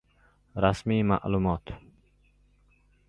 [0.65, 1.75] Rasmiy ma’lumot